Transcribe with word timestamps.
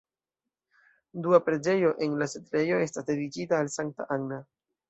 Dua 1.27 1.39
preĝejo 1.51 1.93
en 2.07 2.17
la 2.23 2.29
setlejo 2.33 2.81
estas 2.89 3.09
dediĉita 3.13 3.63
al 3.63 3.73
sankta 3.79 4.09
Anna. 4.19 4.43